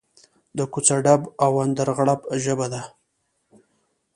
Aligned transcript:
د 0.57 0.59
کوڅه 0.73 0.97
ډب 1.05 1.21
او 1.43 1.51
اندرغړب 1.63 2.19
ژبه 2.43 2.67
ده. 2.73 2.81